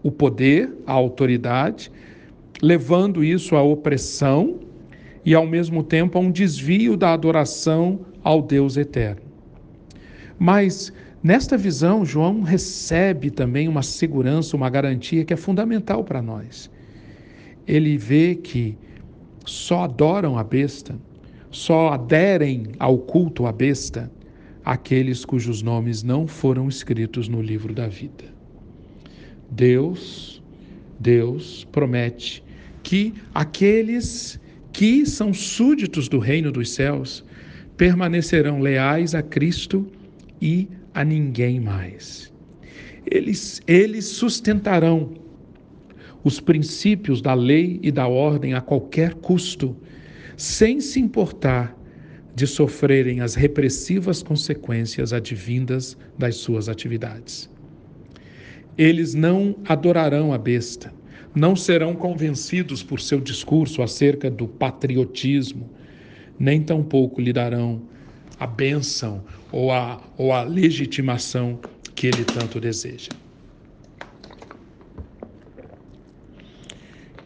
o 0.02 0.10
poder, 0.10 0.72
a 0.86 0.92
autoridade, 0.92 1.90
levando 2.62 3.24
isso 3.24 3.56
à 3.56 3.62
opressão 3.62 4.60
e, 5.24 5.34
ao 5.34 5.46
mesmo 5.46 5.82
tempo, 5.82 6.18
a 6.18 6.20
um 6.20 6.30
desvio 6.30 6.96
da 6.96 7.12
adoração 7.12 8.00
ao 8.22 8.40
Deus 8.40 8.76
eterno. 8.76 9.25
Mas 10.38 10.92
nesta 11.22 11.56
visão, 11.56 12.04
João 12.04 12.42
recebe 12.42 13.30
também 13.30 13.68
uma 13.68 13.82
segurança, 13.82 14.56
uma 14.56 14.70
garantia 14.70 15.24
que 15.24 15.32
é 15.32 15.36
fundamental 15.36 16.04
para 16.04 16.20
nós. 16.22 16.70
Ele 17.66 17.96
vê 17.96 18.34
que 18.34 18.76
só 19.44 19.84
adoram 19.84 20.38
a 20.38 20.44
besta, 20.44 20.96
só 21.50 21.88
aderem 21.88 22.68
ao 22.78 22.98
culto 22.98 23.46
à 23.46 23.52
besta 23.52 24.10
aqueles 24.64 25.24
cujos 25.24 25.62
nomes 25.62 26.02
não 26.02 26.26
foram 26.26 26.68
escritos 26.68 27.28
no 27.28 27.40
livro 27.40 27.72
da 27.72 27.86
vida. 27.86 28.24
Deus, 29.48 30.42
Deus 30.98 31.64
promete 31.70 32.42
que 32.82 33.14
aqueles 33.32 34.40
que 34.72 35.06
são 35.06 35.32
súditos 35.32 36.08
do 36.08 36.18
reino 36.18 36.50
dos 36.50 36.70
céus 36.70 37.24
permanecerão 37.76 38.60
leais 38.60 39.14
a 39.14 39.22
Cristo 39.22 39.86
e 40.40 40.68
a 40.94 41.04
ninguém 41.04 41.60
mais. 41.60 42.32
Eles, 43.10 43.60
eles 43.66 44.06
sustentarão 44.06 45.14
os 46.24 46.40
princípios 46.40 47.22
da 47.22 47.34
lei 47.34 47.78
e 47.82 47.92
da 47.92 48.08
ordem 48.08 48.54
a 48.54 48.60
qualquer 48.60 49.14
custo, 49.14 49.76
sem 50.36 50.80
se 50.80 50.98
importar 50.98 51.76
de 52.34 52.46
sofrerem 52.46 53.20
as 53.20 53.34
repressivas 53.34 54.22
consequências 54.22 55.12
advindas 55.12 55.96
das 56.18 56.36
suas 56.36 56.68
atividades. 56.68 57.48
Eles 58.76 59.14
não 59.14 59.56
adorarão 59.66 60.32
a 60.32 60.38
besta, 60.38 60.92
não 61.34 61.54
serão 61.54 61.94
convencidos 61.94 62.82
por 62.82 63.00
seu 63.00 63.20
discurso 63.20 63.80
acerca 63.80 64.30
do 64.30 64.46
patriotismo, 64.48 65.70
nem 66.38 66.60
tampouco 66.60 67.20
lhe 67.20 67.32
darão 67.32 67.82
a 68.38 68.46
bênção 68.46 69.24
ou 69.50 69.72
a, 69.72 70.00
ou 70.16 70.32
a 70.32 70.42
legitimação 70.42 71.58
que 71.94 72.06
ele 72.06 72.24
tanto 72.24 72.60
deseja. 72.60 73.10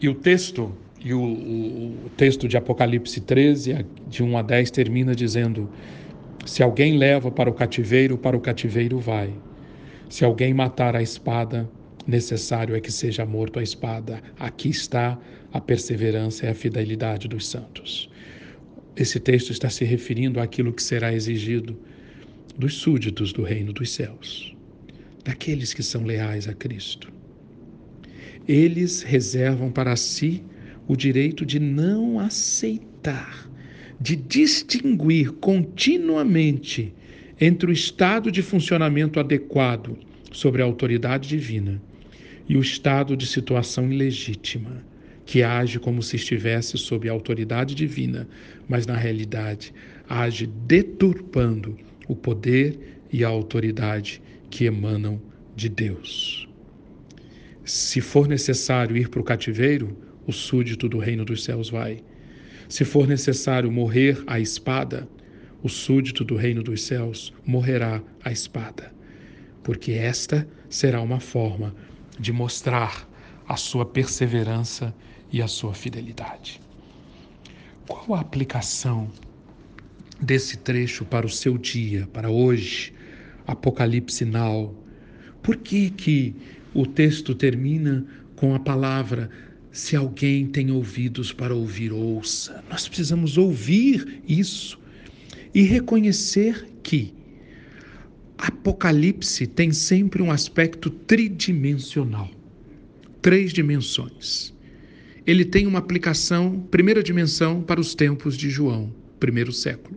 E 0.00 0.08
o 0.08 0.14
texto, 0.14 0.72
e 1.04 1.12
o, 1.12 1.22
o, 1.22 2.10
texto 2.16 2.48
de 2.48 2.56
Apocalipse 2.56 3.20
13, 3.20 3.84
de 4.08 4.22
1 4.22 4.38
a 4.38 4.42
10, 4.42 4.70
termina 4.70 5.14
dizendo: 5.14 5.68
Se 6.46 6.62
alguém 6.62 6.96
leva 6.96 7.30
para 7.30 7.50
o 7.50 7.52
cativeiro, 7.52 8.16
para 8.16 8.36
o 8.36 8.40
cativeiro 8.40 8.98
vai. 8.98 9.34
Se 10.08 10.24
alguém 10.24 10.54
matar 10.54 10.96
a 10.96 11.02
espada, 11.02 11.70
necessário 12.06 12.74
é 12.74 12.80
que 12.80 12.90
seja 12.90 13.26
morto 13.26 13.58
a 13.58 13.62
espada. 13.62 14.22
Aqui 14.38 14.70
está 14.70 15.18
a 15.52 15.60
perseverança 15.60 16.46
e 16.46 16.48
a 16.48 16.54
fidelidade 16.54 17.28
dos 17.28 17.46
santos. 17.46 18.09
Esse 18.96 19.20
texto 19.20 19.50
está 19.50 19.70
se 19.70 19.84
referindo 19.84 20.40
àquilo 20.40 20.72
que 20.72 20.82
será 20.82 21.12
exigido 21.12 21.78
dos 22.58 22.74
súditos 22.74 23.32
do 23.32 23.42
reino 23.42 23.72
dos 23.72 23.90
céus, 23.90 24.54
daqueles 25.24 25.72
que 25.72 25.82
são 25.82 26.04
leais 26.04 26.48
a 26.48 26.54
Cristo. 26.54 27.12
Eles 28.46 29.02
reservam 29.02 29.70
para 29.70 29.94
si 29.96 30.42
o 30.88 30.96
direito 30.96 31.46
de 31.46 31.60
não 31.60 32.18
aceitar, 32.18 33.48
de 34.00 34.16
distinguir 34.16 35.32
continuamente 35.32 36.92
entre 37.40 37.70
o 37.70 37.72
estado 37.72 38.30
de 38.30 38.42
funcionamento 38.42 39.20
adequado 39.20 39.96
sobre 40.32 40.62
a 40.62 40.64
autoridade 40.64 41.28
divina 41.28 41.80
e 42.48 42.56
o 42.56 42.60
estado 42.60 43.16
de 43.16 43.26
situação 43.26 43.90
ilegítima, 43.90 44.84
que 45.30 45.44
age 45.44 45.78
como 45.78 46.02
se 46.02 46.16
estivesse 46.16 46.76
sob 46.76 47.08
a 47.08 47.12
autoridade 47.12 47.72
divina, 47.72 48.26
mas 48.68 48.84
na 48.84 48.96
realidade 48.96 49.72
age 50.08 50.44
deturpando 50.44 51.78
o 52.08 52.16
poder 52.16 52.98
e 53.12 53.24
a 53.24 53.28
autoridade 53.28 54.20
que 54.50 54.64
emanam 54.64 55.22
de 55.54 55.68
Deus. 55.68 56.48
Se 57.64 58.00
for 58.00 58.26
necessário 58.26 58.96
ir 58.96 59.08
para 59.08 59.20
o 59.20 59.22
cativeiro, 59.22 59.96
o 60.26 60.32
súdito 60.32 60.88
do 60.88 60.98
reino 60.98 61.24
dos 61.24 61.44
céus 61.44 61.70
vai. 61.70 62.02
Se 62.68 62.84
for 62.84 63.06
necessário 63.06 63.70
morrer 63.70 64.20
à 64.26 64.40
espada, 64.40 65.08
o 65.62 65.68
súdito 65.68 66.24
do 66.24 66.34
reino 66.34 66.60
dos 66.60 66.82
céus 66.82 67.32
morrerá 67.46 68.02
à 68.24 68.32
espada, 68.32 68.92
porque 69.62 69.92
esta 69.92 70.44
será 70.68 71.00
uma 71.00 71.20
forma 71.20 71.72
de 72.18 72.32
mostrar 72.32 73.08
a 73.46 73.56
sua 73.56 73.86
perseverança 73.86 74.92
e 75.32 75.42
a 75.42 75.48
sua 75.48 75.74
fidelidade. 75.74 76.60
Qual 77.86 78.14
a 78.14 78.20
aplicação 78.20 79.10
desse 80.20 80.56
trecho 80.58 81.04
para 81.04 81.26
o 81.26 81.30
seu 81.30 81.58
dia, 81.58 82.06
para 82.12 82.30
hoje? 82.30 82.92
Apocalipse 83.46 84.24
Now. 84.24 84.74
Por 85.42 85.56
que 85.56 85.90
que 85.90 86.34
o 86.74 86.86
texto 86.86 87.34
termina 87.34 88.06
com 88.36 88.54
a 88.54 88.58
palavra 88.60 89.30
se 89.72 89.96
alguém 89.96 90.46
tem 90.46 90.70
ouvidos 90.70 91.32
para 91.32 91.54
ouvir, 91.54 91.92
ouça. 91.92 92.62
Nós 92.68 92.88
precisamos 92.88 93.38
ouvir 93.38 94.22
isso 94.26 94.78
e 95.54 95.62
reconhecer 95.62 96.66
que 96.82 97.14
Apocalipse 98.36 99.46
tem 99.46 99.70
sempre 99.70 100.22
um 100.22 100.30
aspecto 100.30 100.90
tridimensional 100.90 102.30
três 103.20 103.52
dimensões. 103.52 104.54
Ele 105.26 105.44
tem 105.44 105.66
uma 105.66 105.78
aplicação, 105.78 106.60
primeira 106.70 107.02
dimensão, 107.02 107.62
para 107.62 107.80
os 107.80 107.94
tempos 107.94 108.36
de 108.36 108.48
João, 108.48 108.92
primeiro 109.18 109.52
século. 109.52 109.96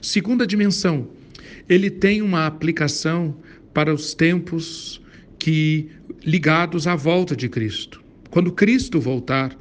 Segunda 0.00 0.46
dimensão, 0.46 1.08
ele 1.68 1.90
tem 1.90 2.22
uma 2.22 2.46
aplicação 2.46 3.36
para 3.72 3.92
os 3.92 4.14
tempos 4.14 5.00
que 5.38 5.88
ligados 6.24 6.86
à 6.86 6.94
volta 6.94 7.34
de 7.34 7.48
Cristo. 7.48 8.02
Quando 8.30 8.52
Cristo 8.52 9.00
voltar, 9.00 9.56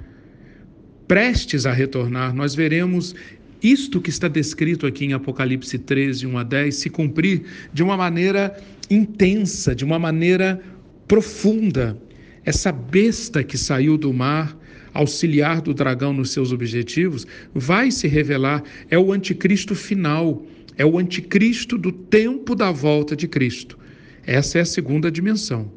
prestes 1.07 1.65
a 1.65 1.73
retornar, 1.73 2.33
nós 2.33 2.55
veremos 2.55 3.15
isto 3.61 4.01
que 4.01 4.09
está 4.09 4.27
descrito 4.27 4.87
aqui 4.87 5.05
em 5.05 5.13
Apocalipse 5.13 5.77
13, 5.77 6.25
1 6.25 6.37
a 6.37 6.43
10, 6.43 6.75
se 6.75 6.89
cumprir 6.89 7.43
de 7.73 7.83
uma 7.83 7.95
maneira 7.95 8.57
intensa, 8.89 9.75
de 9.75 9.85
uma 9.85 9.99
maneira 9.99 10.61
profunda. 11.07 11.97
Essa 12.43 12.71
besta 12.71 13.43
que 13.43 13.57
saiu 13.57 13.97
do 13.97 14.11
mar, 14.11 14.57
auxiliar 14.93 15.61
do 15.61 15.73
dragão 15.73 16.13
nos 16.13 16.31
seus 16.31 16.51
objetivos, 16.51 17.25
vai 17.53 17.91
se 17.91 18.07
revelar, 18.07 18.63
é 18.89 18.97
o 18.97 19.11
anticristo 19.11 19.75
final, 19.75 20.45
é 20.77 20.85
o 20.85 20.97
anticristo 20.97 21.77
do 21.77 21.91
tempo 21.91 22.55
da 22.55 22.71
volta 22.71 23.15
de 23.15 23.27
Cristo. 23.27 23.77
Essa 24.25 24.59
é 24.59 24.61
a 24.61 24.65
segunda 24.65 25.11
dimensão. 25.11 25.71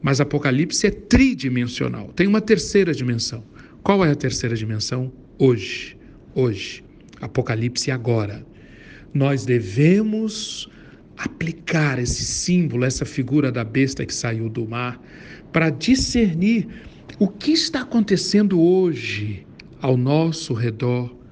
Mas 0.00 0.20
Apocalipse 0.20 0.86
é 0.86 0.90
tridimensional, 0.90 2.08
tem 2.08 2.26
uma 2.26 2.40
terceira 2.40 2.92
dimensão. 2.92 3.44
Qual 3.82 4.04
é 4.04 4.10
a 4.10 4.16
terceira 4.16 4.56
dimensão? 4.56 5.12
Hoje. 5.38 5.96
Hoje. 6.34 6.84
Apocalipse 7.20 7.90
agora. 7.90 8.44
Nós 9.14 9.44
devemos 9.44 10.68
aplicar 11.16 11.98
esse 11.98 12.24
símbolo, 12.24 12.84
essa 12.84 13.04
figura 13.04 13.52
da 13.52 13.62
besta 13.62 14.04
que 14.04 14.14
saiu 14.14 14.48
do 14.48 14.66
mar, 14.66 15.00
para 15.52 15.70
discernir 15.70 16.66
o 17.18 17.28
que 17.28 17.52
está 17.52 17.80
acontecendo 17.82 18.60
hoje 18.60 19.46
ao 19.80 19.96
nosso 19.96 20.52
redor 20.54 21.22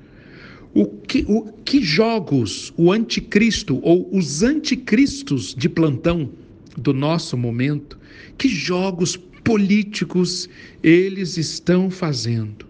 o 0.74 0.86
que, 0.86 1.24
o, 1.28 1.52
que 1.64 1.82
jogos 1.82 2.72
o 2.76 2.92
anticristo 2.92 3.80
ou 3.82 4.08
os 4.14 4.42
anticristos 4.42 5.54
de 5.54 5.68
plantão 5.68 6.30
do 6.76 6.94
nosso 6.94 7.36
momento, 7.36 7.98
que 8.38 8.48
jogos 8.48 9.16
políticos 9.16 10.48
eles 10.82 11.36
estão 11.36 11.90
fazendo. 11.90 12.66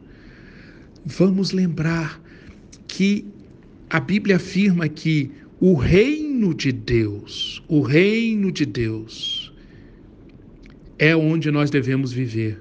Vamos 1.04 1.52
lembrar 1.52 2.20
que 2.88 3.24
a 3.88 4.00
Bíblia 4.00 4.36
afirma 4.36 4.88
que 4.88 5.30
o 5.60 5.74
reino 5.74 6.54
de 6.54 6.72
Deus, 6.72 7.62
o 7.68 7.82
reino 7.82 8.50
de 8.50 8.64
Deus, 8.64 9.52
é 10.98 11.14
onde 11.14 11.50
nós 11.50 11.70
devemos 11.70 12.12
viver. 12.12 12.58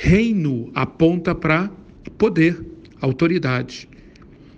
Reino 0.00 0.70
aponta 0.76 1.34
para 1.34 1.68
poder, 2.16 2.64
autoridade. 3.00 3.88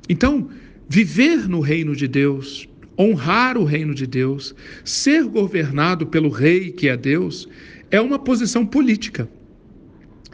Então, 0.07 0.51
viver 0.87 1.49
no 1.49 1.61
reino 1.61 1.97
de 1.97 2.07
Deus, 2.07 2.69
honrar 2.99 3.57
o 3.57 3.65
reino 3.65 3.95
de 3.95 4.07
Deus, 4.07 4.55
ser 4.85 5.25
governado 5.25 6.07
pelo 6.07 6.29
rei 6.29 6.71
que 6.71 6.91
é 6.91 6.97
Deus, 6.97 7.49
é 7.91 7.99
uma 7.99 8.19
posição 8.19 8.67
política. 8.67 9.27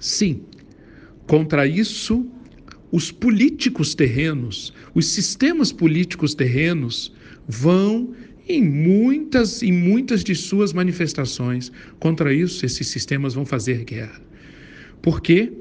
Sim, 0.01 0.40
contra 1.25 1.69
isso, 1.69 2.27
os 2.90 3.12
políticos 3.12 3.95
terrenos, 3.95 4.75
os 4.92 5.07
sistemas 5.07 5.71
políticos 5.71 6.35
terrenos 6.35 7.14
vão 7.47 8.12
em 8.49 8.61
muitas 8.61 9.62
e 9.62 9.71
muitas 9.71 10.25
de 10.25 10.35
suas 10.35 10.73
manifestações. 10.73 11.71
Contra 12.01 12.35
isso, 12.35 12.66
esses 12.66 12.88
sistemas 12.88 13.35
vão 13.35 13.47
fazer 13.47 13.85
guerra. 13.85 14.27
Porque 15.03 15.53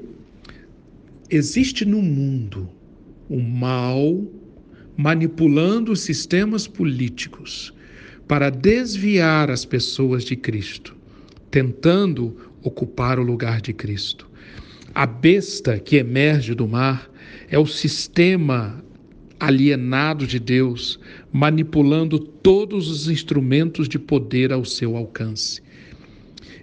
existe 1.30 1.84
no 1.84 2.00
mundo 2.02 2.68
o 3.28 3.40
mal 3.40 4.24
manipulando 4.96 5.92
os 5.92 6.00
sistemas 6.00 6.66
políticos 6.66 7.74
para 8.26 8.50
desviar 8.50 9.50
as 9.50 9.64
pessoas 9.64 10.24
de 10.24 10.36
Cristo, 10.36 10.96
tentando 11.50 12.36
ocupar 12.62 13.18
o 13.18 13.22
lugar 13.22 13.60
de 13.60 13.72
Cristo. 13.72 14.28
A 14.94 15.06
besta 15.06 15.78
que 15.78 15.96
emerge 15.96 16.54
do 16.54 16.66
mar 16.66 17.10
é 17.48 17.58
o 17.58 17.66
sistema 17.66 18.82
alienado 19.38 20.26
de 20.26 20.38
Deus, 20.38 20.98
manipulando 21.30 22.18
todos 22.18 22.88
os 22.88 23.08
instrumentos 23.08 23.88
de 23.88 23.98
poder 23.98 24.52
ao 24.52 24.64
seu 24.64 24.96
alcance. 24.96 25.60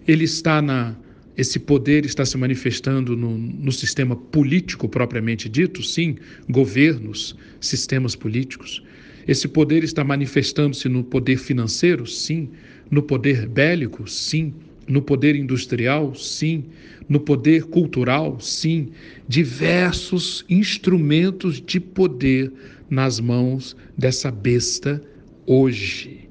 Ele 0.08 0.24
está 0.24 0.62
na 0.62 0.96
esse 1.36 1.60
poder 1.60 2.06
está 2.06 2.26
se 2.26 2.38
manifestando 2.38 3.18
no, 3.18 3.38
no, 3.38 3.72
sistema 3.72 4.16
político 4.16 4.88
propriamente 4.88 5.50
dito, 5.50 5.82
sim, 5.82 6.16
governos, 6.50 7.36
sistemas 7.60 8.16
políticos. 8.16 8.84
Esse 9.28 9.48
poder 9.48 9.84
está 9.84 10.04
manifestando-se 10.04 10.88
no 10.88 11.04
poder 11.04 11.38
financeiro, 11.38 12.06
sim, 12.06 12.50
no 12.92 13.02
poder 13.02 13.48
bélico, 13.48 14.08
sim, 14.08 14.54
no 14.88 15.02
poder 15.02 15.36
industrial, 15.36 16.14
sim, 16.14 16.66
no 17.10 17.20
poder 17.20 17.64
cultural, 17.64 18.40
sim, 18.40 18.90
diversos 19.28 20.46
instrumentos 20.48 21.62
de 21.62 21.80
poder 21.80 22.52
nas 22.90 23.20
mãos 23.20 23.76
dessa 23.98 24.30
besta 24.30 25.02
hoje. 25.48 26.30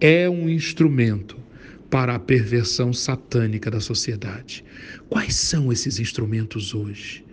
É 0.00 0.28
um 0.28 0.48
instrumento 0.48 1.45
para 1.90 2.14
a 2.14 2.18
perversão 2.18 2.92
satânica 2.92 3.70
da 3.70 3.80
sociedade. 3.80 4.64
Quais 5.08 5.34
são 5.34 5.72
esses 5.72 6.00
instrumentos 6.00 6.74
hoje? 6.74 7.24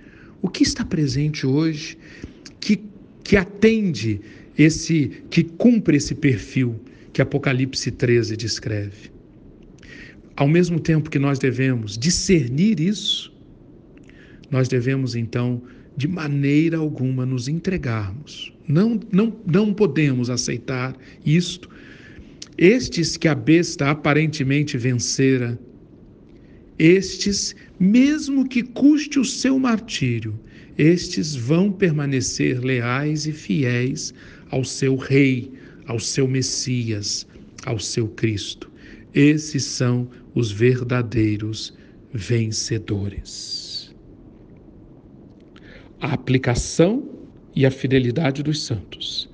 O 0.41 0.49
que 0.49 0.63
está 0.63 0.85
presente 0.85 1.45
hoje 1.45 1.97
que, 2.59 2.83
que 3.23 3.35
atende 3.35 4.21
esse, 4.57 5.23
que 5.29 5.43
cumpre 5.43 5.97
esse 5.97 6.13
perfil 6.13 6.79
que 7.11 7.21
Apocalipse 7.21 7.91
13 7.91 8.37
descreve? 8.37 9.11
Ao 10.35 10.47
mesmo 10.47 10.79
tempo 10.79 11.09
que 11.09 11.19
nós 11.19 11.39
devemos 11.39 11.97
discernir 11.97 12.79
isso, 12.79 13.33
nós 14.49 14.67
devemos 14.67 15.15
então, 15.15 15.61
de 15.95 16.07
maneira 16.07 16.77
alguma, 16.77 17.25
nos 17.25 17.47
entregarmos. 17.47 18.53
Não, 18.67 18.99
não, 19.11 19.35
não 19.45 19.73
podemos 19.73 20.29
aceitar 20.29 20.95
isto 21.25 21.69
estes 22.57 23.17
que 23.17 23.27
a 23.27 23.35
besta 23.35 23.89
aparentemente 23.89 24.77
vencera, 24.77 25.59
estes, 26.77 27.55
mesmo 27.79 28.47
que 28.47 28.63
custe 28.63 29.19
o 29.19 29.25
seu 29.25 29.59
martírio, 29.59 30.39
estes 30.77 31.35
vão 31.35 31.71
permanecer 31.71 32.59
leais 32.63 33.27
e 33.27 33.31
fiéis 33.31 34.13
ao 34.49 34.63
seu 34.63 34.95
Rei, 34.95 35.51
ao 35.85 35.99
seu 35.99 36.27
Messias, 36.27 37.27
ao 37.65 37.79
seu 37.79 38.07
Cristo. 38.07 38.71
Esses 39.13 39.63
são 39.63 40.09
os 40.33 40.51
verdadeiros 40.51 41.73
vencedores. 42.11 43.93
A 46.01 46.13
aplicação 46.13 47.07
e 47.55 47.65
a 47.65 47.71
fidelidade 47.71 48.41
dos 48.41 48.63
santos 48.63 49.29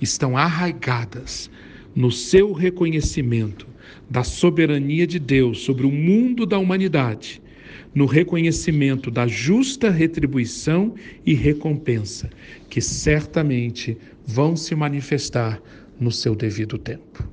estão 0.00 0.36
arraigadas 0.36 1.50
no 1.94 2.10
seu 2.10 2.52
reconhecimento 2.52 3.66
da 4.08 4.24
soberania 4.24 5.06
de 5.06 5.18
Deus 5.18 5.60
sobre 5.60 5.86
o 5.86 5.90
mundo 5.90 6.46
da 6.46 6.58
humanidade, 6.58 7.42
no 7.94 8.06
reconhecimento 8.06 9.10
da 9.10 9.26
justa 9.26 9.90
retribuição 9.90 10.94
e 11.24 11.34
recompensa, 11.34 12.30
que 12.68 12.80
certamente 12.80 13.96
vão 14.26 14.56
se 14.56 14.74
manifestar 14.74 15.60
no 15.98 16.10
seu 16.10 16.34
devido 16.34 16.78
tempo. 16.78 17.28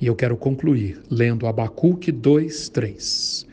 E 0.00 0.06
eu 0.06 0.14
quero 0.14 0.36
concluir 0.36 1.00
lendo 1.10 1.46
Abacuque 1.46 2.12
2, 2.12 2.68
3, 2.68 3.46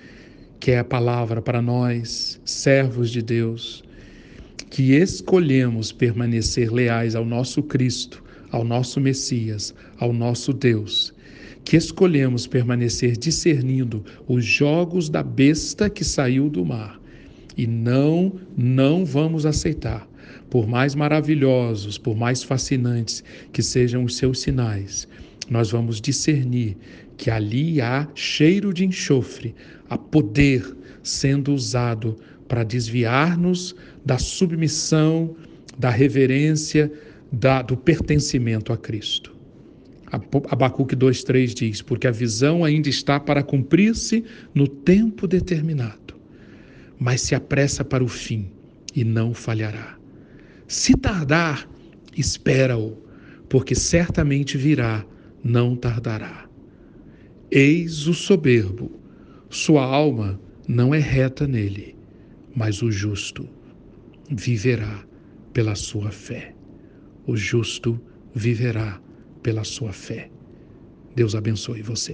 que 0.60 0.71
é 0.71 0.80
a 0.80 0.84
palavra 0.84 1.41
para 1.41 1.62
nós, 1.62 2.39
servos 2.45 3.10
de 3.10 3.21
Deus, 3.21 3.84
que 4.69 4.93
escolhemos 4.93 5.91
permanecer 5.91 6.71
leais 6.71 7.15
ao 7.15 7.26
nosso 7.26 7.63
Cristo, 7.63 8.24
ao 8.52 8.64
nosso 8.64 9.00
Messias, 9.00 9.74
ao 9.98 10.14
nosso 10.14 10.54
Deus, 10.54 11.14
que 11.64 11.76
escolhemos 11.76 12.46
permanecer 12.46 13.18
discernindo 13.18 14.04
os 14.28 14.46
jogos 14.46 15.10
da 15.10 15.24
besta 15.24 15.90
que 15.90 16.04
saiu 16.04 16.50
do 16.50 16.64
mar. 16.64 17.00
E 17.58 17.66
não, 17.66 18.34
não 18.56 19.06
vamos 19.06 19.46
aceitar, 19.46 20.08
por 20.50 20.68
mais 20.68 20.94
maravilhosos, 20.94 21.98
por 21.98 22.16
mais 22.16 22.44
fascinantes 22.44 23.24
que 23.52 23.64
sejam 23.64 24.04
os 24.04 24.18
seus 24.18 24.40
sinais, 24.40 25.08
nós 25.50 25.72
vamos 25.72 26.02
discernir 26.02 26.78
que 27.18 27.30
ali 27.30 27.82
há 27.82 28.08
cheiro 28.14 28.74
de 28.74 28.86
enxofre, 28.86 29.56
há 29.90 29.98
poder 29.98 30.76
sendo 31.02 31.54
usado 31.54 32.18
para 32.48 32.64
desviar-nos 32.64 33.76
da 34.06 34.18
submissão, 34.18 35.36
da 35.78 35.90
reverência, 35.90 36.92
da, 37.32 37.62
do 37.62 37.76
pertencimento 37.76 38.72
a 38.72 38.78
Cristo. 38.78 39.36
Abacuque 40.50 40.96
2,3 40.96 41.54
diz: 41.54 41.82
Porque 41.82 42.08
a 42.08 42.12
visão 42.12 42.64
ainda 42.64 42.88
está 42.88 43.20
para 43.20 43.44
cumprir-se 43.44 44.24
no 44.54 44.68
tempo 44.68 45.28
determinado, 45.28 46.16
mas 46.98 47.22
se 47.22 47.36
apressa 47.36 47.84
para 47.84 48.04
o 48.04 48.08
fim 48.08 48.50
e 48.96 49.04
não 49.04 49.34
falhará. 49.34 49.98
Se 50.68 50.96
tardar, 50.96 51.68
espera-o, 52.16 52.98
porque 53.50 53.76
certamente 53.76 54.58
virá 54.58 55.06
não 55.44 55.76
tardará. 55.76 56.48
Eis 57.52 58.08
o 58.08 58.14
soberbo, 58.14 58.92
sua 59.50 59.84
alma 59.84 60.40
não 60.68 60.94
é 60.94 61.00
reta 61.00 61.48
nele, 61.48 61.96
mas 62.56 62.82
o 62.82 62.92
justo 62.92 63.48
viverá 64.30 65.04
pela 65.54 65.76
sua 65.76 66.10
fé. 66.10 66.55
O 67.28 67.36
justo 67.36 68.00
viverá 68.36 69.02
pela 69.42 69.64
sua 69.64 69.92
fé. 69.92 70.30
Deus 71.16 71.34
abençoe 71.34 71.82
você. 71.82 72.14